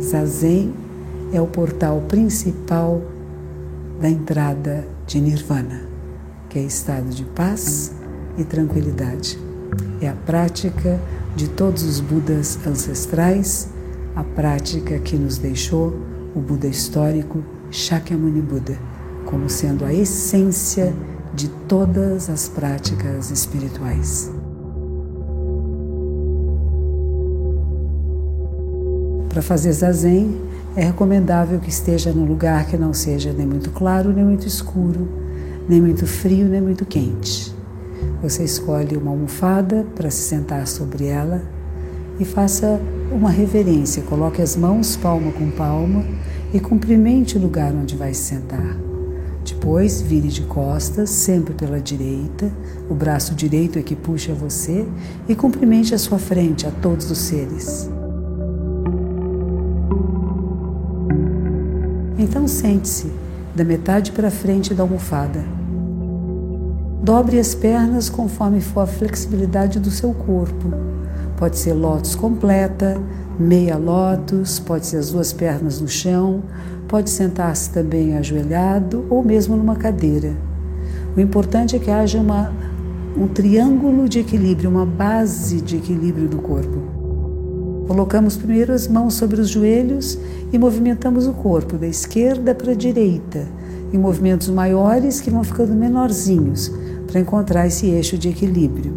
Zazen 0.00 0.72
é 1.32 1.40
o 1.40 1.46
portal 1.46 2.02
principal 2.08 3.02
da 4.00 4.08
entrada 4.08 4.86
de 5.06 5.20
Nirvana, 5.20 5.82
que 6.48 6.58
é 6.58 6.62
estado 6.62 7.08
de 7.10 7.24
paz 7.24 7.92
e 8.36 8.44
tranquilidade. 8.44 9.38
É 10.00 10.08
a 10.08 10.14
prática 10.14 11.00
de 11.34 11.48
todos 11.48 11.82
os 11.82 12.00
Budas 12.00 12.58
ancestrais, 12.66 13.68
a 14.14 14.22
prática 14.22 14.98
que 14.98 15.16
nos 15.16 15.38
deixou 15.38 15.94
o 16.34 16.40
Buda 16.40 16.68
histórico 16.68 17.42
Shakyamuni 17.70 18.40
Buda, 18.40 18.78
como 19.26 19.50
sendo 19.50 19.84
a 19.84 19.92
essência 19.92 20.94
de 21.34 21.48
todas 21.68 22.30
as 22.30 22.48
práticas 22.48 23.30
espirituais. 23.30 24.30
Para 29.38 29.44
fazer 29.44 29.70
zazen, 29.70 30.36
é 30.74 30.82
recomendável 30.82 31.60
que 31.60 31.70
esteja 31.70 32.10
num 32.10 32.24
lugar 32.24 32.66
que 32.66 32.76
não 32.76 32.92
seja 32.92 33.32
nem 33.32 33.46
muito 33.46 33.70
claro, 33.70 34.12
nem 34.12 34.24
muito 34.24 34.48
escuro, 34.48 35.06
nem 35.68 35.80
muito 35.80 36.08
frio, 36.08 36.48
nem 36.48 36.60
muito 36.60 36.84
quente. 36.84 37.54
Você 38.20 38.42
escolhe 38.42 38.96
uma 38.96 39.12
almofada 39.12 39.86
para 39.94 40.10
se 40.10 40.22
sentar 40.22 40.66
sobre 40.66 41.06
ela 41.06 41.40
e 42.18 42.24
faça 42.24 42.80
uma 43.12 43.30
reverência. 43.30 44.02
Coloque 44.02 44.42
as 44.42 44.56
mãos 44.56 44.96
palma 44.96 45.30
com 45.30 45.48
palma 45.52 46.04
e 46.52 46.58
cumprimente 46.58 47.38
o 47.38 47.40
lugar 47.40 47.72
onde 47.72 47.94
vai 47.94 48.12
se 48.14 48.22
sentar. 48.22 48.76
Depois, 49.46 50.02
vire 50.02 50.26
de 50.26 50.42
costas, 50.42 51.10
sempre 51.10 51.54
pela 51.54 51.80
direita, 51.80 52.50
o 52.90 52.94
braço 52.94 53.36
direito 53.36 53.78
é 53.78 53.82
que 53.82 53.94
puxa 53.94 54.34
você 54.34 54.84
e 55.28 55.36
cumprimente 55.36 55.94
a 55.94 55.98
sua 55.98 56.18
frente 56.18 56.66
a 56.66 56.72
todos 56.72 57.08
os 57.08 57.18
seres. 57.18 57.88
Então 62.18 62.48
sente-se 62.48 63.12
da 63.54 63.62
metade 63.62 64.10
para 64.10 64.30
frente 64.30 64.74
da 64.74 64.82
almofada. 64.82 65.44
Dobre 67.00 67.38
as 67.38 67.54
pernas 67.54 68.10
conforme 68.10 68.60
for 68.60 68.80
a 68.80 68.86
flexibilidade 68.86 69.78
do 69.78 69.90
seu 69.90 70.12
corpo. 70.12 70.72
Pode 71.36 71.56
ser 71.56 71.72
lótus 71.74 72.16
completa, 72.16 73.00
meia 73.38 73.76
lótus, 73.76 74.58
pode 74.58 74.86
ser 74.86 74.96
as 74.96 75.12
duas 75.12 75.32
pernas 75.32 75.80
no 75.80 75.86
chão, 75.86 76.42
pode 76.88 77.08
sentar-se 77.08 77.70
também 77.70 78.16
ajoelhado 78.16 79.06
ou 79.08 79.22
mesmo 79.24 79.56
numa 79.56 79.76
cadeira. 79.76 80.36
O 81.16 81.20
importante 81.20 81.76
é 81.76 81.78
que 81.78 81.90
haja 81.90 82.18
uma, 82.18 82.52
um 83.16 83.28
triângulo 83.28 84.08
de 84.08 84.18
equilíbrio, 84.18 84.68
uma 84.68 84.84
base 84.84 85.60
de 85.60 85.76
equilíbrio 85.76 86.28
do 86.28 86.38
corpo. 86.38 86.97
Colocamos 87.88 88.36
primeiro 88.36 88.74
as 88.74 88.86
mãos 88.86 89.14
sobre 89.14 89.40
os 89.40 89.48
joelhos 89.48 90.18
e 90.52 90.58
movimentamos 90.58 91.26
o 91.26 91.32
corpo 91.32 91.78
da 91.78 91.86
esquerda 91.86 92.54
para 92.54 92.72
a 92.72 92.74
direita, 92.74 93.48
em 93.90 93.96
movimentos 93.96 94.50
maiores 94.50 95.22
que 95.22 95.30
vão 95.30 95.42
ficando 95.42 95.74
menorzinhos, 95.74 96.70
para 97.06 97.18
encontrar 97.18 97.66
esse 97.66 97.86
eixo 97.86 98.18
de 98.18 98.28
equilíbrio. 98.28 98.92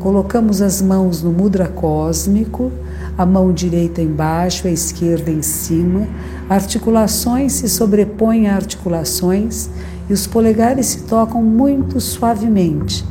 Colocamos 0.00 0.60
as 0.60 0.82
mãos 0.82 1.22
no 1.22 1.30
mudra 1.30 1.68
cósmico, 1.68 2.72
a 3.16 3.24
mão 3.24 3.52
direita 3.52 4.02
embaixo, 4.02 4.66
a 4.66 4.70
esquerda 4.70 5.30
em 5.30 5.42
cima, 5.42 6.08
articulações 6.48 7.52
se 7.52 7.68
sobrepõem 7.68 8.48
a 8.48 8.56
articulações 8.56 9.70
e 10.10 10.12
os 10.12 10.26
polegares 10.26 10.86
se 10.86 11.02
tocam 11.02 11.40
muito 11.40 12.00
suavemente 12.00 13.04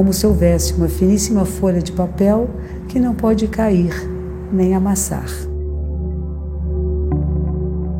como 0.00 0.14
se 0.14 0.26
houvesse 0.26 0.72
uma 0.72 0.88
finíssima 0.88 1.44
folha 1.44 1.82
de 1.82 1.92
papel 1.92 2.48
que 2.88 2.98
não 2.98 3.14
pode 3.14 3.46
cair 3.46 3.92
nem 4.50 4.74
amassar. 4.74 5.28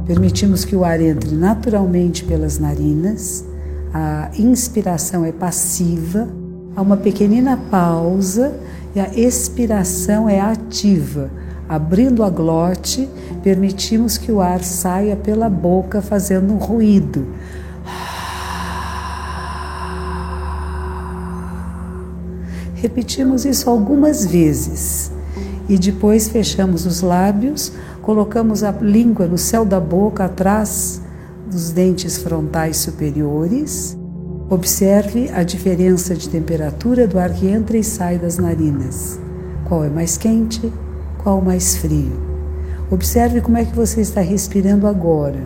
Permitimos 0.07 0.65
que 0.65 0.75
o 0.75 0.83
ar 0.83 0.99
entre 0.99 1.35
naturalmente 1.35 2.25
pelas 2.25 2.59
narinas, 2.59 3.45
a 3.93 4.31
inspiração 4.39 5.27
é 5.27 5.31
passiva, 5.31 6.27
há 6.75 6.81
uma 6.81 6.97
pequenina 6.97 7.59
pausa 7.71 8.55
e 8.95 8.99
a 8.99 9.11
expiração 9.15 10.27
é 10.27 10.41
ativa. 10.41 11.31
Abrindo 11.69 12.25
a 12.25 12.31
glote, 12.31 13.11
permitimos 13.43 14.17
que 14.17 14.33
o 14.33 14.41
ar 14.41 14.65
saia 14.65 15.17
pela 15.17 15.51
boca 15.51 16.01
fazendo 16.01 16.55
um 16.55 16.57
ruído 16.57 17.27
Repetimos 22.81 23.45
isso 23.45 23.69
algumas 23.69 24.25
vezes 24.25 25.13
e 25.69 25.77
depois 25.77 26.29
fechamos 26.29 26.87
os 26.87 27.03
lábios, 27.03 27.73
colocamos 28.01 28.65
a 28.65 28.71
língua 28.73 29.27
no 29.27 29.37
céu 29.37 29.67
da 29.67 29.79
boca 29.79 30.25
atrás 30.25 31.03
dos 31.51 31.73
dentes 31.73 32.17
frontais 32.17 32.79
superiores. 32.79 33.99
Observe 34.49 35.29
a 35.29 35.43
diferença 35.43 36.15
de 36.15 36.27
temperatura 36.31 37.07
do 37.07 37.19
ar 37.19 37.35
que 37.35 37.47
entra 37.47 37.77
e 37.77 37.85
sai 37.85 38.19
das 38.19 38.39
narinas. 38.39 39.21
Qual 39.69 39.85
é 39.85 39.91
mais 39.91 40.17
quente, 40.17 40.73
qual 41.23 41.43
mais 41.43 41.77
frio. 41.77 42.19
Observe 42.91 43.43
como 43.43 43.59
é 43.59 43.65
que 43.67 43.77
você 43.77 44.01
está 44.01 44.23
respirando 44.23 44.87
agora. 44.87 45.41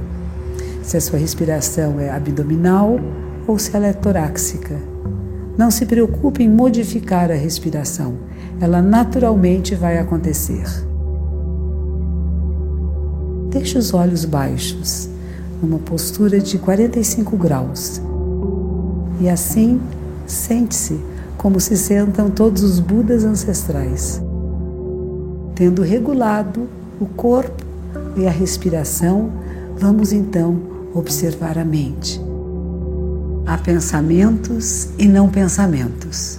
Se 0.85 0.97
a 0.97 1.01
sua 1.01 1.19
respiração 1.19 1.99
é 1.99 2.11
abdominal 2.11 2.97
ou 3.45 3.59
se 3.59 3.75
ela 3.75 3.89
é 3.89 3.93
torácica. 3.93 4.95
Não 5.57 5.71
se 5.71 5.87
preocupe 5.87 6.43
em 6.43 6.49
modificar 6.49 7.31
a 7.31 7.35
respiração, 7.35 8.15
ela 8.61 8.83
naturalmente 8.83 9.75
vai 9.75 9.99
acontecer. 9.99 10.65
Deixe 13.51 13.79
os 13.79 13.95
olhos 13.95 14.25
baixos, 14.25 15.09
numa 15.63 15.79
postura 15.79 16.41
de 16.41 16.59
45 16.59 17.37
graus. 17.37 18.03
E 19.21 19.29
assim, 19.29 19.81
sente-se 20.27 20.99
como 21.39 21.61
se 21.61 21.77
sentam 21.77 22.31
todos 22.31 22.63
os 22.63 22.81
Budas 22.81 23.25
ancestrais. 23.25 24.21
Tendo 25.55 25.83
regulado 25.83 26.69
o 27.01 27.07
corpo 27.07 27.65
e 28.17 28.27
a 28.27 28.31
respiração, 28.31 29.31
vamos 29.79 30.13
então 30.13 30.59
observar 30.93 31.57
a 31.59 31.65
mente. 31.65 32.21
Há 33.47 33.59
pensamentos 33.59 34.89
e 34.99 35.07
não 35.07 35.29
pensamentos. 35.29 36.39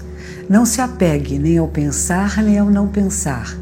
Não 0.50 0.66
se 0.66 0.82
apegue 0.82 1.38
nem 1.38 1.60
ao 1.60 1.68
pensar 1.68 2.42
nem 2.42 2.58
ao 2.58 2.68
não 2.72 2.88
pensar. 2.88 3.56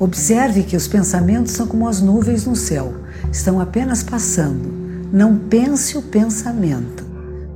Observe 0.00 0.64
que 0.64 0.76
os 0.76 0.88
pensamentos 0.88 1.52
são 1.52 1.68
como 1.68 1.88
as 1.88 2.00
nuvens 2.00 2.44
no 2.44 2.56
céu, 2.56 2.92
estão 3.30 3.60
apenas 3.60 4.02
passando. 4.02 4.68
Não 5.12 5.38
pense 5.38 5.96
o 5.96 6.02
pensamento, 6.02 7.04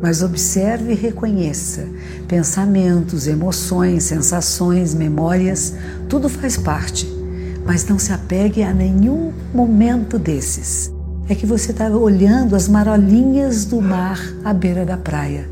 mas 0.01 0.23
observe 0.23 0.93
e 0.93 0.97
reconheça. 0.97 1.89
Pensamentos, 2.29 3.27
emoções, 3.27 4.05
sensações, 4.05 4.95
memórias, 4.95 5.75
tudo 6.09 6.29
faz 6.29 6.57
parte, 6.57 7.13
mas 7.67 7.85
não 7.85 7.99
se 7.99 8.13
apegue 8.13 8.63
a 8.63 8.73
nenhum 8.73 9.33
momento 9.53 10.21
desses 10.21 10.93
é 11.33 11.35
que 11.37 11.47
você 11.47 11.71
está 11.71 11.89
olhando 11.89 12.57
as 12.57 12.67
marolinhas 12.67 13.65
do 13.65 13.81
mar 13.81 14.21
à 14.45 14.53
beira 14.53 14.85
da 14.85 14.97
praia. 14.97 15.49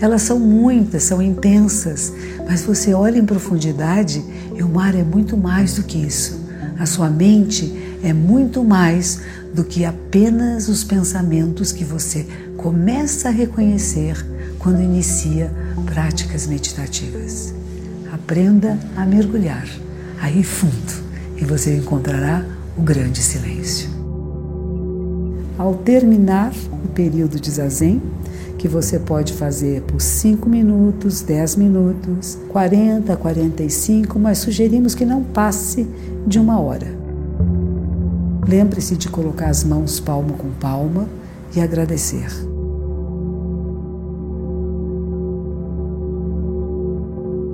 Elas 0.00 0.22
são 0.22 0.38
muitas, 0.38 1.02
são 1.02 1.20
intensas, 1.20 2.12
mas 2.48 2.62
você 2.62 2.94
olha 2.94 3.18
em 3.18 3.26
profundidade 3.26 4.24
e 4.54 4.62
o 4.62 4.68
mar 4.68 4.94
é 4.94 5.02
muito 5.02 5.36
mais 5.36 5.74
do 5.74 5.82
que 5.82 5.98
isso. 5.98 6.40
A 6.78 6.86
sua 6.86 7.10
mente 7.10 7.98
é 8.04 8.12
muito 8.12 8.62
mais 8.62 9.20
do 9.52 9.64
que 9.64 9.84
apenas 9.84 10.68
os 10.68 10.84
pensamentos 10.84 11.72
que 11.72 11.84
você 11.84 12.24
começa 12.56 13.28
a 13.28 13.32
reconhecer 13.32 14.24
quando 14.60 14.80
inicia 14.80 15.50
práticas 15.86 16.46
meditativas. 16.46 17.52
Aprenda 18.12 18.78
a 18.94 19.04
mergulhar, 19.04 19.66
a 20.20 20.30
ir 20.30 20.44
fundo, 20.44 21.04
e 21.36 21.44
você 21.44 21.76
encontrará 21.76 22.44
o 22.76 22.82
grande 22.82 23.20
silêncio. 23.20 23.95
Ao 25.58 25.74
terminar 25.74 26.52
o 26.84 26.88
período 26.88 27.40
de 27.40 27.50
zazen, 27.50 28.02
que 28.58 28.68
você 28.68 28.98
pode 28.98 29.32
fazer 29.32 29.82
por 29.82 30.00
5 30.00 30.48
minutos, 30.48 31.22
10 31.22 31.56
minutos, 31.56 32.38
40, 32.48 33.16
45, 33.16 34.18
mas 34.18 34.38
sugerimos 34.38 34.94
que 34.94 35.04
não 35.04 35.22
passe 35.22 35.86
de 36.26 36.38
uma 36.38 36.60
hora. 36.60 36.86
Lembre-se 38.46 38.96
de 38.96 39.08
colocar 39.08 39.48
as 39.48 39.64
mãos 39.64 39.98
palma 39.98 40.32
com 40.34 40.50
palma 40.60 41.08
e 41.54 41.60
agradecer. 41.60 42.55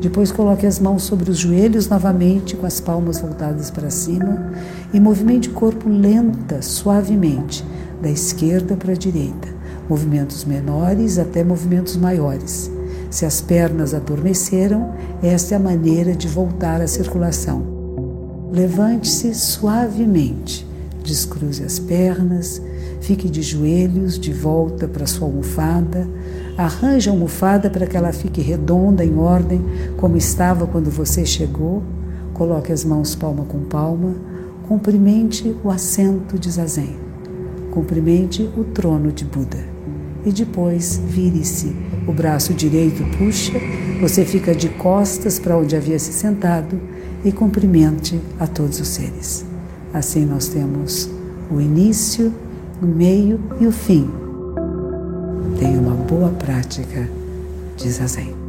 Depois 0.02 0.32
coloque 0.32 0.66
as 0.66 0.80
mãos 0.80 1.04
sobre 1.04 1.30
os 1.30 1.38
joelhos 1.38 1.88
novamente, 1.88 2.56
com 2.56 2.66
as 2.66 2.80
palmas 2.80 3.20
voltadas 3.20 3.70
para 3.70 3.88
cima, 3.88 4.50
e 4.92 4.98
movimente 4.98 5.48
o 5.48 5.52
corpo 5.52 5.88
lenta, 5.88 6.60
suavemente, 6.60 7.64
da 8.02 8.10
esquerda 8.10 8.74
para 8.74 8.94
a 8.94 8.96
direita, 8.96 9.46
movimentos 9.88 10.44
menores 10.44 11.20
até 11.20 11.44
movimentos 11.44 11.96
maiores. 11.96 12.68
Se 13.10 13.24
as 13.24 13.40
pernas 13.40 13.94
adormeceram, 13.94 14.92
esta 15.22 15.54
é 15.54 15.56
a 15.56 15.60
maneira 15.60 16.16
de 16.16 16.26
voltar 16.26 16.80
à 16.80 16.88
circulação. 16.88 17.62
Levante-se 18.50 19.32
suavemente, 19.32 20.66
descruze 21.04 21.62
as 21.62 21.78
pernas, 21.78 22.60
fique 23.00 23.28
de 23.28 23.40
joelhos 23.40 24.18
de 24.18 24.32
volta 24.32 24.88
para 24.88 25.06
sua 25.06 25.28
almofada, 25.28 26.08
arranje 26.56 27.08
a 27.08 27.12
almofada 27.12 27.70
para 27.70 27.86
que 27.86 27.96
ela 27.96 28.12
fique 28.12 28.40
redonda, 28.40 29.04
em 29.04 29.16
ordem, 29.16 29.64
como 29.96 30.16
estava 30.16 30.66
quando 30.66 30.90
você 30.90 31.24
chegou. 31.24 31.82
Coloque 32.34 32.72
as 32.72 32.84
mãos 32.84 33.14
palma 33.14 33.44
com 33.44 33.60
palma, 33.60 34.14
cumprimente 34.66 35.54
o 35.62 35.70
assento 35.70 36.38
de 36.38 36.50
Zazen, 36.50 36.96
cumprimente 37.70 38.48
o 38.56 38.64
trono 38.64 39.12
de 39.12 39.24
Buda. 39.24 39.58
E 40.24 40.32
depois 40.32 41.00
vire-se. 41.04 41.74
O 42.06 42.12
braço 42.12 42.54
direito 42.54 43.04
puxa, 43.16 43.52
você 44.00 44.24
fica 44.24 44.54
de 44.54 44.68
costas 44.68 45.38
para 45.38 45.56
onde 45.56 45.76
havia 45.76 45.98
se 45.98 46.12
sentado 46.12 46.80
e 47.24 47.30
cumprimente 47.30 48.20
a 48.38 48.46
todos 48.46 48.80
os 48.80 48.88
seres. 48.88 49.44
Assim 49.92 50.24
nós 50.24 50.48
temos 50.48 51.08
o 51.50 51.60
início, 51.60 52.32
o 52.80 52.86
meio 52.86 53.40
e 53.60 53.66
o 53.66 53.72
fim. 53.72 54.10
Boa 56.12 56.28
prática 56.28 57.08
de 57.78 57.90
Zazen. 57.90 58.41